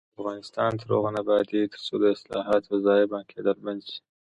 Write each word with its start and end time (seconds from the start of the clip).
افغانستان 0.19 0.71
تر 0.81 0.87
هغو 0.93 1.09
نه 1.15 1.19
ابادیږي، 1.23 1.71
ترڅو 1.73 1.95
د 2.03 2.05
حاصلاتو 2.47 2.73
ضایع 2.85 3.19
کیدل 3.31 3.57
بند 3.65 3.81
نشي. 3.85 3.99